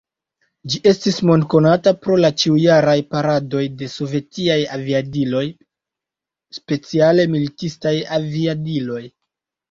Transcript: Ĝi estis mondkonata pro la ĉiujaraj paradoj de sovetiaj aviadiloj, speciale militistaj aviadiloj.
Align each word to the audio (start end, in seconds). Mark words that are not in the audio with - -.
Ĝi 0.73 0.77
estis 0.91 1.17
mondkonata 1.29 1.91
pro 2.05 2.15
la 2.21 2.29
ĉiujaraj 2.43 2.95
paradoj 3.15 3.61
de 3.81 3.89
sovetiaj 3.95 4.55
aviadiloj, 4.77 5.43
speciale 6.59 7.27
militistaj 7.35 7.93
aviadiloj. 8.19 9.03